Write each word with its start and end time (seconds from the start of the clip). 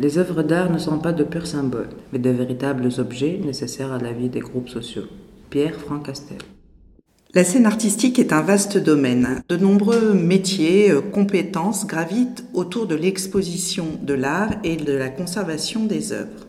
Les 0.00 0.18
œuvres 0.18 0.42
d'art 0.42 0.70
ne 0.70 0.78
sont 0.78 0.98
pas 0.98 1.12
de 1.12 1.22
purs 1.22 1.46
symboles, 1.46 1.88
mais 2.12 2.18
de 2.18 2.30
véritables 2.30 2.88
objets 2.98 3.38
nécessaires 3.44 3.92
à 3.92 3.98
la 3.98 4.12
vie 4.12 4.28
des 4.28 4.40
groupes 4.40 4.68
sociaux. 4.68 5.06
Pierre 5.50 5.74
Franck 5.74 6.06
Castel. 6.06 6.38
La 7.34 7.44
scène 7.44 7.66
artistique 7.66 8.18
est 8.18 8.32
un 8.32 8.40
vaste 8.40 8.78
domaine. 8.78 9.42
De 9.50 9.58
nombreux 9.58 10.14
métiers, 10.14 10.90
euh, 10.90 11.02
compétences 11.02 11.86
gravitent 11.86 12.42
autour 12.54 12.86
de 12.86 12.94
l'exposition 12.94 13.84
de 14.02 14.14
l'art 14.14 14.54
et 14.64 14.76
de 14.76 14.94
la 14.94 15.10
conservation 15.10 15.84
des 15.84 16.12
œuvres. 16.12 16.46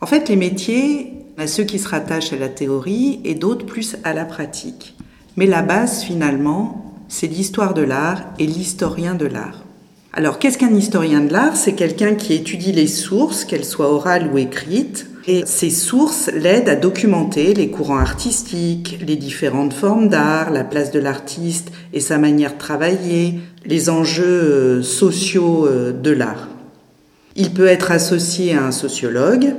En 0.00 0.06
fait, 0.06 0.30
les 0.30 0.36
métiers, 0.36 1.12
à 1.36 1.46
ceux 1.46 1.64
qui 1.64 1.78
se 1.78 1.86
rattachent 1.86 2.32
à 2.32 2.38
la 2.38 2.48
théorie 2.48 3.20
et 3.24 3.34
d'autres 3.34 3.66
plus 3.66 3.96
à 4.04 4.14
la 4.14 4.24
pratique. 4.24 4.96
Mais 5.36 5.44
la 5.44 5.60
base, 5.60 6.02
finalement, 6.02 6.96
c'est 7.08 7.26
l'histoire 7.26 7.74
de 7.74 7.82
l'art 7.82 8.24
et 8.38 8.46
l'historien 8.46 9.14
de 9.14 9.26
l'art. 9.26 9.66
Alors, 10.14 10.38
qu'est-ce 10.38 10.56
qu'un 10.56 10.74
historien 10.74 11.20
de 11.20 11.30
l'art? 11.30 11.58
C'est 11.58 11.74
quelqu'un 11.74 12.14
qui 12.14 12.32
étudie 12.32 12.72
les 12.72 12.86
sources, 12.86 13.44
qu'elles 13.44 13.66
soient 13.66 13.92
orales 13.92 14.30
ou 14.32 14.38
écrites, 14.38 15.08
et 15.26 15.44
ces 15.46 15.70
sources 15.70 16.30
l'aident 16.34 16.68
à 16.68 16.76
documenter 16.76 17.54
les 17.54 17.68
courants 17.68 17.98
artistiques, 17.98 18.98
les 19.06 19.16
différentes 19.16 19.72
formes 19.72 20.08
d'art, 20.08 20.50
la 20.50 20.64
place 20.64 20.90
de 20.90 20.98
l'artiste 20.98 21.70
et 21.92 22.00
sa 22.00 22.18
manière 22.18 22.54
de 22.54 22.58
travailler, 22.58 23.34
les 23.64 23.88
enjeux 23.90 24.24
euh, 24.24 24.82
sociaux 24.82 25.66
euh, 25.66 25.92
de 25.92 26.10
l'art. 26.10 26.48
Il 27.36 27.50
peut 27.50 27.66
être 27.66 27.92
associé 27.92 28.54
à 28.54 28.64
un 28.64 28.72
sociologue 28.72 29.54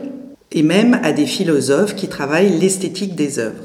et 0.51 0.63
même 0.63 0.99
à 1.01 1.13
des 1.13 1.25
philosophes 1.25 1.95
qui 1.95 2.07
travaillent 2.07 2.59
l'esthétique 2.59 3.15
des 3.15 3.39
œuvres. 3.39 3.63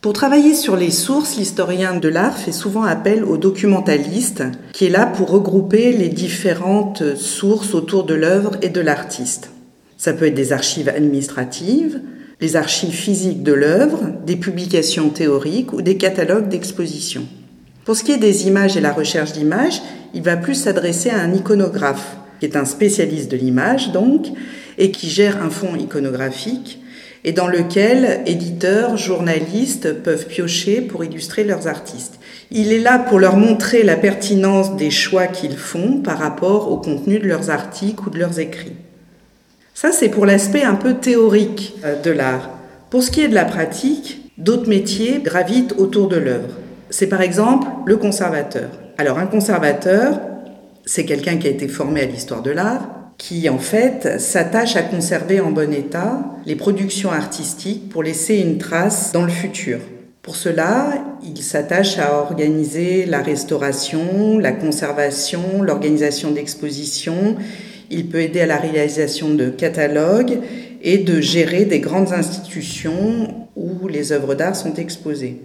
Pour 0.00 0.12
travailler 0.12 0.54
sur 0.54 0.76
les 0.76 0.90
sources, 0.90 1.36
l'historien 1.36 1.94
de 1.94 2.08
l'art 2.08 2.38
fait 2.38 2.52
souvent 2.52 2.84
appel 2.84 3.24
au 3.24 3.36
documentaliste, 3.36 4.44
qui 4.72 4.86
est 4.86 4.90
là 4.90 5.06
pour 5.06 5.30
regrouper 5.30 5.92
les 5.92 6.08
différentes 6.08 7.16
sources 7.16 7.74
autour 7.74 8.04
de 8.04 8.14
l'œuvre 8.14 8.52
et 8.62 8.68
de 8.68 8.80
l'artiste. 8.80 9.50
Ça 9.98 10.14
peut 10.14 10.26
être 10.26 10.34
des 10.34 10.52
archives 10.52 10.88
administratives, 10.88 12.00
les 12.40 12.56
archives 12.56 12.94
physiques 12.94 13.42
de 13.42 13.52
l'œuvre, 13.52 14.12
des 14.24 14.36
publications 14.36 15.10
théoriques 15.10 15.74
ou 15.74 15.82
des 15.82 15.96
catalogues 15.96 16.48
d'expositions. 16.48 17.26
Pour 17.84 17.96
ce 17.96 18.04
qui 18.04 18.12
est 18.12 18.18
des 18.18 18.46
images 18.46 18.76
et 18.76 18.80
la 18.80 18.92
recherche 18.92 19.32
d'images, 19.32 19.82
il 20.14 20.22
va 20.22 20.36
plus 20.36 20.54
s'adresser 20.54 21.10
à 21.10 21.20
un 21.20 21.34
iconographe, 21.34 22.16
qui 22.38 22.46
est 22.46 22.56
un 22.56 22.64
spécialiste 22.64 23.30
de 23.30 23.36
l'image 23.36 23.92
donc, 23.92 24.28
et 24.78 24.90
qui 24.90 25.10
gère 25.10 25.42
un 25.42 25.50
fonds 25.50 25.76
iconographique 25.76 26.80
et 27.24 27.32
dans 27.32 27.48
lequel 27.48 28.22
éditeurs, 28.26 28.96
journalistes 28.96 29.92
peuvent 30.02 30.26
piocher 30.26 30.80
pour 30.80 31.04
illustrer 31.04 31.44
leurs 31.44 31.66
artistes. 31.66 32.20
Il 32.50 32.72
est 32.72 32.78
là 32.78 32.98
pour 32.98 33.18
leur 33.18 33.36
montrer 33.36 33.82
la 33.82 33.96
pertinence 33.96 34.76
des 34.76 34.90
choix 34.90 35.26
qu'ils 35.26 35.56
font 35.56 35.98
par 35.98 36.18
rapport 36.18 36.70
au 36.70 36.76
contenu 36.76 37.18
de 37.18 37.26
leurs 37.26 37.50
articles 37.50 38.06
ou 38.06 38.10
de 38.10 38.18
leurs 38.18 38.38
écrits. 38.38 38.76
Ça, 39.80 39.92
c'est 39.92 40.08
pour 40.08 40.26
l'aspect 40.26 40.64
un 40.64 40.74
peu 40.74 40.94
théorique 40.94 41.76
euh, 41.84 41.94
de 42.02 42.10
l'art. 42.10 42.50
Pour 42.90 43.04
ce 43.04 43.12
qui 43.12 43.20
est 43.20 43.28
de 43.28 43.34
la 43.36 43.44
pratique, 43.44 44.32
d'autres 44.36 44.68
métiers 44.68 45.20
gravitent 45.22 45.76
autour 45.78 46.08
de 46.08 46.16
l'œuvre. 46.16 46.48
C'est 46.90 47.06
par 47.06 47.20
exemple 47.20 47.68
le 47.86 47.96
conservateur. 47.96 48.70
Alors 48.96 49.20
un 49.20 49.28
conservateur, 49.28 50.18
c'est 50.84 51.04
quelqu'un 51.04 51.36
qui 51.36 51.46
a 51.46 51.50
été 51.50 51.68
formé 51.68 52.00
à 52.00 52.06
l'histoire 52.06 52.42
de 52.42 52.50
l'art, 52.50 52.88
qui 53.18 53.48
en 53.48 53.58
fait 53.58 54.20
s'attache 54.20 54.74
à 54.74 54.82
conserver 54.82 55.38
en 55.38 55.52
bon 55.52 55.72
état 55.72 56.24
les 56.44 56.56
productions 56.56 57.12
artistiques 57.12 57.88
pour 57.88 58.02
laisser 58.02 58.38
une 58.38 58.58
trace 58.58 59.12
dans 59.12 59.22
le 59.22 59.30
futur. 59.30 59.78
Pour 60.22 60.34
cela, 60.34 60.92
il 61.22 61.40
s'attache 61.40 62.00
à 62.00 62.18
organiser 62.18 63.06
la 63.06 63.22
restauration, 63.22 64.38
la 64.38 64.50
conservation, 64.50 65.62
l'organisation 65.62 66.32
d'expositions. 66.32 67.36
Il 67.90 68.08
peut 68.08 68.20
aider 68.20 68.40
à 68.40 68.46
la 68.46 68.58
réalisation 68.58 69.34
de 69.34 69.48
catalogues 69.48 70.38
et 70.82 70.98
de 70.98 71.20
gérer 71.20 71.64
des 71.64 71.80
grandes 71.80 72.12
institutions 72.12 73.46
où 73.56 73.88
les 73.88 74.12
œuvres 74.12 74.34
d'art 74.34 74.56
sont 74.56 74.74
exposées. 74.74 75.38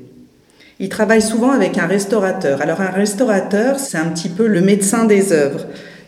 Il 0.79 0.89
travaille 0.89 1.21
souvent 1.21 1.51
avec 1.51 1.77
un 1.77 1.85
restaurateur. 1.85 2.61
Alors 2.61 2.81
un 2.81 2.89
restaurateur, 2.89 3.79
c'est 3.79 3.97
un 3.97 4.09
petit 4.09 4.29
peu 4.29 4.47
le 4.47 4.61
médecin 4.61 5.05
des 5.05 5.31
œuvres. 5.31 5.65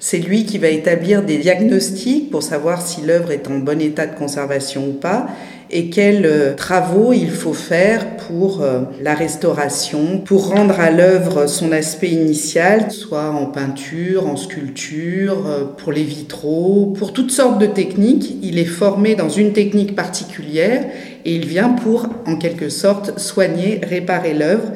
C'est 0.08 0.20
lui 0.20 0.46
qui 0.46 0.60
va 0.60 0.68
établir 0.68 1.24
des 1.24 1.40
diagnostics 1.40 2.30
pour 2.30 2.44
savoir 2.44 2.86
si 2.86 3.02
l'œuvre 3.02 3.32
est 3.32 3.48
en 3.48 3.58
bon 3.58 3.82
état 3.82 4.06
de 4.06 4.16
conservation 4.16 4.90
ou 4.90 4.92
pas 4.92 5.26
et 5.72 5.90
quels 5.90 6.28
euh, 6.28 6.54
travaux 6.54 7.12
il 7.12 7.32
faut 7.32 7.56
faire 7.56 8.16
pour 8.18 8.62
euh, 8.62 8.82
la 9.02 9.16
restauration, 9.16 10.20
pour 10.20 10.50
rendre 10.50 10.80
à 10.80 10.92
l'œuvre 10.92 11.48
son 11.48 11.72
aspect 11.72 12.12
initial, 12.12 12.92
soit 12.92 13.32
en 13.32 13.48
peinture, 13.48 14.28
en 14.28 14.38
sculpture, 14.38 15.48
euh, 15.48 15.64
pour 15.76 15.92
les 15.92 16.04
vitraux, 16.04 16.94
pour 16.96 17.12
toutes 17.12 17.32
sortes 17.32 17.58
de 17.58 17.66
techniques. 17.66 18.38
Il 18.44 18.60
est 18.60 18.66
formé 18.66 19.16
dans 19.16 19.30
une 19.30 19.54
technique 19.54 19.96
particulière 19.96 20.86
et 21.26 21.36
il 21.36 21.48
vient 21.48 21.70
pour, 21.70 22.10
en 22.28 22.36
quelque 22.36 22.70
sorte, 22.70 23.18
soigner, 23.18 23.82
réparer 23.82 24.36
l'œuvre. 24.36 24.72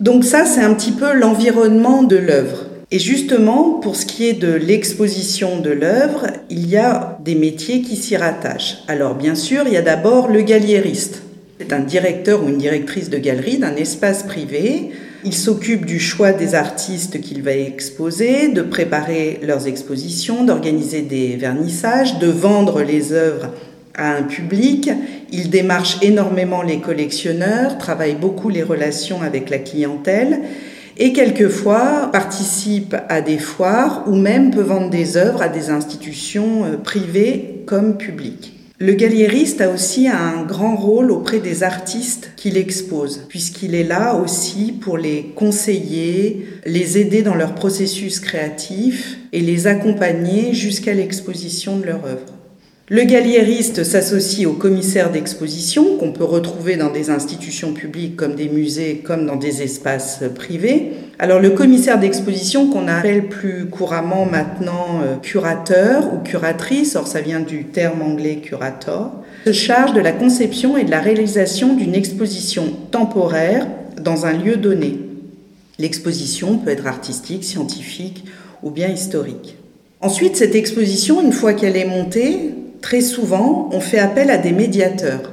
Donc 0.00 0.24
ça, 0.24 0.44
c'est 0.46 0.62
un 0.62 0.74
petit 0.74 0.90
peu 0.90 1.12
l'environnement 1.12 2.02
de 2.02 2.16
l'œuvre. 2.16 2.67
Et 2.90 2.98
justement, 2.98 3.80
pour 3.82 3.96
ce 3.96 4.06
qui 4.06 4.26
est 4.26 4.32
de 4.32 4.50
l'exposition 4.50 5.60
de 5.60 5.68
l'œuvre, 5.68 6.26
il 6.48 6.70
y 6.70 6.78
a 6.78 7.18
des 7.22 7.34
métiers 7.34 7.82
qui 7.82 7.96
s'y 7.96 8.16
rattachent. 8.16 8.78
Alors 8.88 9.14
bien 9.14 9.34
sûr, 9.34 9.64
il 9.66 9.74
y 9.74 9.76
a 9.76 9.82
d'abord 9.82 10.28
le 10.28 10.40
galliériste. 10.40 11.22
C'est 11.60 11.74
un 11.74 11.80
directeur 11.80 12.42
ou 12.42 12.48
une 12.48 12.56
directrice 12.56 13.10
de 13.10 13.18
galerie 13.18 13.58
d'un 13.58 13.76
espace 13.76 14.22
privé. 14.22 14.90
Il 15.22 15.34
s'occupe 15.34 15.84
du 15.84 16.00
choix 16.00 16.32
des 16.32 16.54
artistes 16.54 17.20
qu'il 17.20 17.42
va 17.42 17.54
exposer, 17.54 18.48
de 18.48 18.62
préparer 18.62 19.40
leurs 19.42 19.66
expositions, 19.66 20.44
d'organiser 20.44 21.02
des 21.02 21.36
vernissages, 21.36 22.18
de 22.18 22.28
vendre 22.28 22.82
les 22.82 23.12
œuvres 23.12 23.52
à 23.96 24.14
un 24.14 24.22
public. 24.22 24.88
Il 25.30 25.50
démarche 25.50 25.98
énormément 26.00 26.62
les 26.62 26.78
collectionneurs, 26.78 27.76
travaille 27.76 28.14
beaucoup 28.14 28.48
les 28.48 28.62
relations 28.62 29.20
avec 29.20 29.50
la 29.50 29.58
clientèle 29.58 30.40
et 30.98 31.12
quelquefois 31.12 32.10
participe 32.12 32.96
à 33.08 33.20
des 33.20 33.38
foires 33.38 34.04
ou 34.06 34.16
même 34.16 34.50
peut 34.50 34.62
vendre 34.62 34.90
des 34.90 35.16
œuvres 35.16 35.42
à 35.42 35.48
des 35.48 35.70
institutions 35.70 36.64
euh, 36.64 36.76
privées 36.76 37.62
comme 37.66 37.96
publiques. 37.96 38.54
Le 38.80 38.92
galliériste 38.92 39.60
a 39.60 39.70
aussi 39.70 40.06
un 40.06 40.44
grand 40.44 40.76
rôle 40.76 41.10
auprès 41.10 41.40
des 41.40 41.64
artistes 41.64 42.30
qu'il 42.36 42.56
expose, 42.56 43.24
puisqu'il 43.28 43.74
est 43.74 43.82
là 43.82 44.14
aussi 44.14 44.70
pour 44.70 44.98
les 44.98 45.32
conseiller, 45.34 46.46
les 46.64 46.96
aider 46.96 47.22
dans 47.22 47.34
leur 47.34 47.56
processus 47.56 48.20
créatif 48.20 49.18
et 49.32 49.40
les 49.40 49.66
accompagner 49.66 50.54
jusqu'à 50.54 50.94
l'exposition 50.94 51.78
de 51.78 51.86
leur 51.86 52.04
œuvre. 52.04 52.37
Le 52.90 53.04
galliériste 53.04 53.84
s'associe 53.84 54.46
au 54.46 54.54
commissaire 54.54 55.12
d'exposition 55.12 55.98
qu'on 55.98 56.12
peut 56.12 56.24
retrouver 56.24 56.76
dans 56.76 56.90
des 56.90 57.10
institutions 57.10 57.74
publiques 57.74 58.16
comme 58.16 58.34
des 58.34 58.48
musées, 58.48 59.02
comme 59.04 59.26
dans 59.26 59.36
des 59.36 59.60
espaces 59.60 60.22
privés. 60.34 60.92
Alors 61.18 61.38
le 61.38 61.50
commissaire 61.50 62.00
d'exposition 62.00 62.70
qu'on 62.70 62.88
appelle 62.88 63.28
plus 63.28 63.66
couramment 63.66 64.24
maintenant 64.24 65.02
euh, 65.02 65.16
curateur 65.16 66.14
ou 66.14 66.20
curatrice, 66.20 66.96
or 66.96 67.06
ça 67.06 67.20
vient 67.20 67.40
du 67.40 67.64
terme 67.64 68.00
anglais 68.00 68.36
curator, 68.36 69.12
se 69.44 69.52
charge 69.52 69.92
de 69.92 70.00
la 70.00 70.12
conception 70.12 70.78
et 70.78 70.84
de 70.84 70.90
la 70.90 71.00
réalisation 71.00 71.74
d'une 71.74 71.94
exposition 71.94 72.72
temporaire 72.90 73.66
dans 74.00 74.24
un 74.24 74.32
lieu 74.32 74.56
donné. 74.56 74.98
L'exposition 75.78 76.56
peut 76.56 76.70
être 76.70 76.86
artistique, 76.86 77.44
scientifique 77.44 78.24
ou 78.62 78.70
bien 78.70 78.88
historique. 78.88 79.56
Ensuite, 80.00 80.36
cette 80.36 80.54
exposition, 80.54 81.20
une 81.20 81.32
fois 81.32 81.52
qu'elle 81.52 81.76
est 81.76 81.84
montée, 81.84 82.54
très 82.80 83.00
souvent, 83.00 83.68
on 83.72 83.80
fait 83.80 83.98
appel 83.98 84.30
à 84.30 84.38
des 84.38 84.52
médiateurs. 84.52 85.32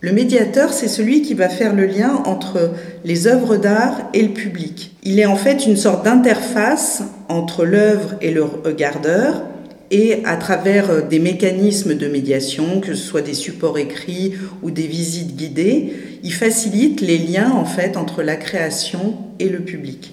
Le 0.00 0.12
médiateur, 0.12 0.72
c'est 0.72 0.88
celui 0.88 1.22
qui 1.22 1.34
va 1.34 1.48
faire 1.48 1.74
le 1.74 1.86
lien 1.86 2.22
entre 2.24 2.70
les 3.04 3.26
œuvres 3.26 3.56
d'art 3.56 4.08
et 4.14 4.22
le 4.22 4.32
public. 4.32 4.94
Il 5.02 5.18
est 5.18 5.26
en 5.26 5.36
fait 5.36 5.66
une 5.66 5.76
sorte 5.76 6.04
d'interface 6.04 7.02
entre 7.28 7.64
l'œuvre 7.64 8.14
et 8.20 8.30
le 8.30 8.44
regardeur, 8.44 9.42
et 9.90 10.22
à 10.24 10.36
travers 10.36 11.06
des 11.06 11.18
mécanismes 11.18 11.94
de 11.94 12.08
médiation, 12.08 12.80
que 12.80 12.94
ce 12.94 13.02
soit 13.02 13.22
des 13.22 13.34
supports 13.34 13.78
écrits 13.78 14.34
ou 14.62 14.70
des 14.70 14.86
visites 14.86 15.34
guidées, 15.34 15.94
il 16.22 16.32
facilite 16.32 17.00
les 17.00 17.18
liens 17.18 17.50
en 17.50 17.64
fait 17.64 17.96
entre 17.96 18.22
la 18.22 18.36
création 18.36 19.16
et 19.38 19.48
le 19.48 19.60
public. 19.60 20.12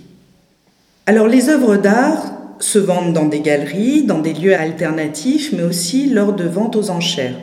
Alors 1.05 1.27
les 1.27 1.49
œuvres 1.49 1.75
d'art, 1.75 2.34
se 2.59 2.79
vendent 2.79 3.13
dans 3.13 3.25
des 3.25 3.41
galeries, 3.41 4.03
dans 4.03 4.19
des 4.19 4.33
lieux 4.33 4.55
alternatifs, 4.55 5.53
mais 5.53 5.63
aussi 5.63 6.09
lors 6.09 6.33
de 6.33 6.45
ventes 6.45 6.75
aux 6.75 6.89
enchères. 6.89 7.39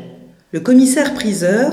Le 0.53 0.61
commissaire-priseur 0.61 1.73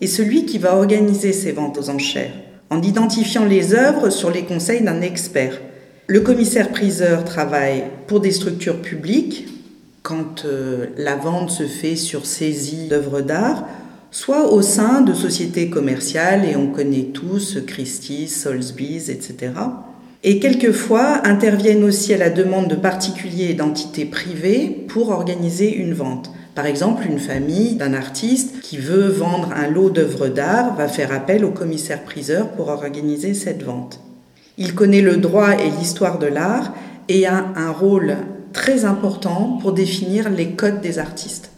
est 0.00 0.06
celui 0.06 0.44
qui 0.44 0.58
va 0.58 0.76
organiser 0.76 1.32
ces 1.32 1.52
ventes 1.52 1.78
aux 1.78 1.90
enchères, 1.90 2.32
en 2.70 2.82
identifiant 2.82 3.44
les 3.44 3.74
œuvres 3.74 4.10
sur 4.10 4.30
les 4.30 4.42
conseils 4.42 4.82
d'un 4.82 5.00
expert. 5.00 5.60
Le 6.06 6.20
commissaire-priseur 6.20 7.24
travaille 7.24 7.84
pour 8.06 8.20
des 8.20 8.32
structures 8.32 8.80
publiques, 8.80 9.48
quand 10.02 10.44
euh, 10.44 10.86
la 10.96 11.16
vente 11.16 11.50
se 11.50 11.64
fait 11.64 11.96
sur 11.96 12.24
saisie 12.24 12.88
d'œuvres 12.88 13.20
d'art, 13.20 13.66
soit 14.10 14.52
au 14.52 14.62
sein 14.62 15.02
de 15.02 15.12
sociétés 15.12 15.68
commerciales, 15.68 16.44
et 16.44 16.56
on 16.56 16.68
connaît 16.68 17.10
tous 17.12 17.58
Christie's, 17.66 18.42
Sotheby's, 18.42 19.10
etc. 19.10 19.52
Et 20.24 20.40
quelquefois 20.40 21.20
interviennent 21.24 21.84
aussi 21.84 22.12
à 22.12 22.18
la 22.18 22.30
demande 22.30 22.68
de 22.68 22.74
particuliers 22.74 23.50
et 23.50 23.54
d'entités 23.54 24.04
privées 24.04 24.84
pour 24.88 25.10
organiser 25.10 25.72
une 25.72 25.94
vente. 25.94 26.32
Par 26.56 26.66
exemple, 26.66 27.06
une 27.08 27.20
famille 27.20 27.76
d'un 27.76 27.94
artiste 27.94 28.60
qui 28.60 28.78
veut 28.78 29.06
vendre 29.06 29.52
un 29.54 29.68
lot 29.68 29.90
d'œuvres 29.90 30.26
d'art 30.26 30.74
va 30.74 30.88
faire 30.88 31.12
appel 31.12 31.44
au 31.44 31.52
commissaire-priseur 31.52 32.48
pour 32.48 32.66
organiser 32.66 33.32
cette 33.32 33.62
vente. 33.62 34.00
Il 34.56 34.74
connaît 34.74 35.02
le 35.02 35.18
droit 35.18 35.54
et 35.54 35.70
l'histoire 35.78 36.18
de 36.18 36.26
l'art 36.26 36.74
et 37.08 37.26
a 37.26 37.44
un 37.54 37.70
rôle 37.70 38.16
très 38.52 38.84
important 38.84 39.58
pour 39.60 39.72
définir 39.72 40.30
les 40.30 40.50
codes 40.50 40.80
des 40.80 40.98
artistes. 40.98 41.50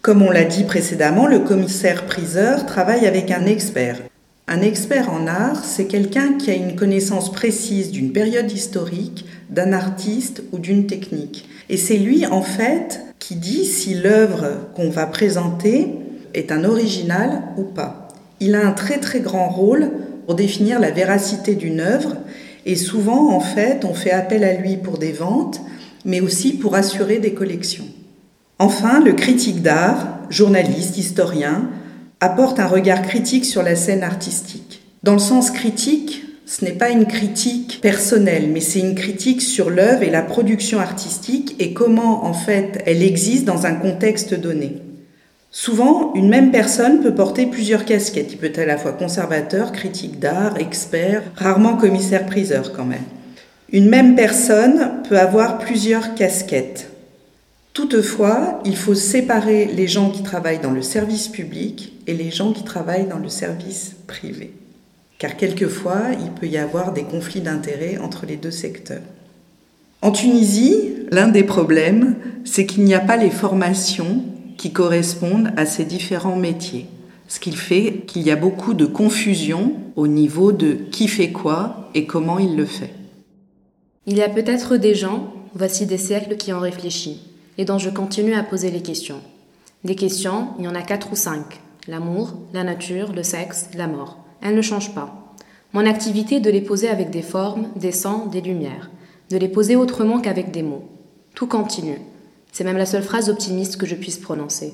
Comme 0.00 0.22
on 0.22 0.30
l'a 0.30 0.44
dit 0.44 0.64
précédemment, 0.64 1.26
le 1.26 1.40
commissaire-priseur 1.40 2.64
travaille 2.64 3.06
avec 3.06 3.30
un 3.30 3.44
expert. 3.44 3.98
Un 4.52 4.62
expert 4.62 5.12
en 5.12 5.28
art, 5.28 5.64
c'est 5.64 5.84
quelqu'un 5.84 6.32
qui 6.32 6.50
a 6.50 6.56
une 6.56 6.74
connaissance 6.74 7.30
précise 7.30 7.92
d'une 7.92 8.10
période 8.10 8.50
historique, 8.50 9.24
d'un 9.48 9.72
artiste 9.72 10.42
ou 10.50 10.58
d'une 10.58 10.88
technique. 10.88 11.48
Et 11.68 11.76
c'est 11.76 11.98
lui, 11.98 12.26
en 12.26 12.42
fait, 12.42 13.00
qui 13.20 13.36
dit 13.36 13.64
si 13.64 13.94
l'œuvre 13.94 14.48
qu'on 14.74 14.90
va 14.90 15.06
présenter 15.06 15.94
est 16.34 16.50
un 16.50 16.64
original 16.64 17.44
ou 17.58 17.62
pas. 17.62 18.08
Il 18.40 18.56
a 18.56 18.66
un 18.66 18.72
très 18.72 18.98
très 18.98 19.20
grand 19.20 19.48
rôle 19.48 19.92
pour 20.26 20.34
définir 20.34 20.80
la 20.80 20.90
véracité 20.90 21.54
d'une 21.54 21.78
œuvre 21.78 22.16
et 22.66 22.74
souvent, 22.74 23.30
en 23.30 23.40
fait, 23.40 23.84
on 23.84 23.94
fait 23.94 24.10
appel 24.10 24.42
à 24.42 24.54
lui 24.54 24.76
pour 24.76 24.98
des 24.98 25.12
ventes, 25.12 25.60
mais 26.04 26.20
aussi 26.20 26.54
pour 26.54 26.74
assurer 26.74 27.18
des 27.18 27.34
collections. 27.34 27.86
Enfin, 28.58 28.98
le 28.98 29.12
critique 29.12 29.62
d'art, 29.62 30.18
journaliste, 30.28 30.98
historien, 30.98 31.68
apporte 32.20 32.60
un 32.60 32.66
regard 32.66 33.02
critique 33.02 33.46
sur 33.46 33.62
la 33.62 33.74
scène 33.74 34.02
artistique. 34.02 34.82
Dans 35.02 35.14
le 35.14 35.18
sens 35.18 35.50
critique, 35.50 36.22
ce 36.44 36.64
n'est 36.64 36.72
pas 36.72 36.90
une 36.90 37.06
critique 37.06 37.80
personnelle, 37.80 38.50
mais 38.52 38.60
c'est 38.60 38.80
une 38.80 38.94
critique 38.94 39.40
sur 39.40 39.70
l'œuvre 39.70 40.02
et 40.02 40.10
la 40.10 40.22
production 40.22 40.80
artistique 40.80 41.56
et 41.58 41.72
comment 41.72 42.24
en 42.24 42.34
fait 42.34 42.82
elle 42.86 43.02
existe 43.02 43.44
dans 43.44 43.66
un 43.66 43.74
contexte 43.74 44.34
donné. 44.34 44.76
Souvent, 45.52 46.12
une 46.14 46.28
même 46.28 46.50
personne 46.50 47.00
peut 47.00 47.14
porter 47.14 47.46
plusieurs 47.46 47.84
casquettes. 47.84 48.32
Il 48.32 48.38
peut 48.38 48.46
être 48.46 48.58
à 48.58 48.66
la 48.66 48.76
fois 48.76 48.92
conservateur, 48.92 49.72
critique 49.72 50.18
d'art, 50.18 50.58
expert, 50.58 51.22
rarement 51.36 51.76
commissaire-priseur 51.76 52.72
quand 52.72 52.84
même. 52.84 53.04
Une 53.72 53.88
même 53.88 54.14
personne 54.14 55.02
peut 55.08 55.18
avoir 55.18 55.58
plusieurs 55.58 56.14
casquettes. 56.14 56.89
Toutefois, 57.72 58.60
il 58.64 58.76
faut 58.76 58.94
séparer 58.94 59.66
les 59.66 59.86
gens 59.86 60.10
qui 60.10 60.22
travaillent 60.22 60.60
dans 60.60 60.72
le 60.72 60.82
service 60.82 61.28
public 61.28 61.92
et 62.06 62.14
les 62.14 62.30
gens 62.30 62.52
qui 62.52 62.64
travaillent 62.64 63.06
dans 63.06 63.18
le 63.18 63.28
service 63.28 63.94
privé. 64.08 64.52
Car 65.18 65.36
quelquefois, 65.36 66.00
il 66.20 66.32
peut 66.32 66.48
y 66.48 66.58
avoir 66.58 66.92
des 66.92 67.04
conflits 67.04 67.42
d'intérêts 67.42 67.98
entre 67.98 68.26
les 68.26 68.36
deux 68.36 68.50
secteurs. 68.50 69.02
En 70.02 70.10
Tunisie, 70.10 70.94
l'un 71.12 71.28
des 71.28 71.44
problèmes, 71.44 72.16
c'est 72.44 72.66
qu'il 72.66 72.84
n'y 72.84 72.94
a 72.94 73.00
pas 73.00 73.16
les 73.16 73.30
formations 73.30 74.24
qui 74.56 74.72
correspondent 74.72 75.52
à 75.56 75.64
ces 75.64 75.84
différents 75.84 76.36
métiers. 76.36 76.86
Ce 77.28 77.38
qui 77.38 77.52
fait 77.52 78.02
qu'il 78.06 78.22
y 78.22 78.32
a 78.32 78.36
beaucoup 78.36 78.74
de 78.74 78.86
confusion 78.86 79.74
au 79.94 80.08
niveau 80.08 80.50
de 80.50 80.72
qui 80.72 81.06
fait 81.06 81.30
quoi 81.30 81.88
et 81.94 82.06
comment 82.06 82.40
il 82.40 82.56
le 82.56 82.64
fait. 82.64 82.92
Il 84.06 84.16
y 84.16 84.22
a 84.22 84.28
peut-être 84.28 84.76
des 84.76 84.96
gens, 84.96 85.32
voici 85.54 85.86
des 85.86 85.98
siècles 85.98 86.36
qui 86.36 86.52
ont 86.52 86.60
réfléchi 86.60 87.20
et 87.60 87.66
dont 87.66 87.76
je 87.76 87.90
continue 87.90 88.32
à 88.32 88.42
poser 88.42 88.70
les 88.70 88.80
questions. 88.80 89.20
Des 89.84 89.94
questions, 89.94 90.48
il 90.58 90.64
y 90.64 90.68
en 90.68 90.74
a 90.74 90.80
quatre 90.80 91.12
ou 91.12 91.14
cinq. 91.14 91.60
L'amour, 91.88 92.32
la 92.54 92.64
nature, 92.64 93.12
le 93.12 93.22
sexe, 93.22 93.68
la 93.74 93.86
mort. 93.86 94.16
Elles 94.40 94.54
ne 94.54 94.62
changent 94.62 94.94
pas. 94.94 95.34
Mon 95.74 95.84
activité 95.84 96.36
est 96.36 96.40
de 96.40 96.48
les 96.48 96.62
poser 96.62 96.88
avec 96.88 97.10
des 97.10 97.20
formes, 97.20 97.68
des 97.76 97.92
sons, 97.92 98.28
des 98.28 98.40
lumières, 98.40 98.90
de 99.28 99.36
les 99.36 99.48
poser 99.48 99.76
autrement 99.76 100.20
qu'avec 100.20 100.50
des 100.50 100.62
mots. 100.62 100.88
Tout 101.34 101.46
continue. 101.46 102.00
C'est 102.50 102.64
même 102.64 102.78
la 102.78 102.86
seule 102.86 103.02
phrase 103.02 103.28
optimiste 103.28 103.76
que 103.76 103.84
je 103.86 103.94
puisse 103.94 104.16
prononcer. 104.16 104.72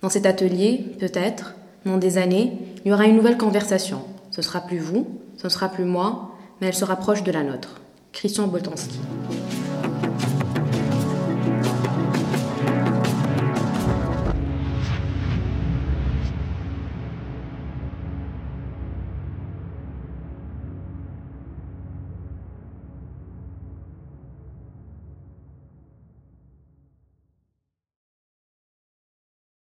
Dans 0.00 0.08
cet 0.08 0.24
atelier, 0.24 0.94
peut-être, 1.00 1.56
dans 1.84 1.98
des 1.98 2.18
années, 2.18 2.52
il 2.84 2.90
y 2.90 2.94
aura 2.94 3.06
une 3.06 3.16
nouvelle 3.16 3.36
conversation. 3.36 4.02
Ce 4.30 4.42
sera 4.42 4.60
plus 4.60 4.78
vous, 4.78 5.08
ce 5.38 5.48
ne 5.48 5.50
sera 5.50 5.68
plus 5.68 5.84
moi, 5.84 6.36
mais 6.60 6.68
elle 6.68 6.74
se 6.74 6.84
rapproche 6.84 7.24
de 7.24 7.32
la 7.32 7.42
nôtre. 7.42 7.80
Christian 8.12 8.46
Boltanski. 8.46 9.00